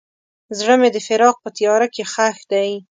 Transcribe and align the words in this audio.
زړه 0.57 0.75
مې 0.81 0.89
د 0.95 0.97
فراق 1.07 1.35
په 1.43 1.49
تیاره 1.57 1.87
کې 1.93 2.03
ښخ 2.13 2.37
دی. 2.51 2.71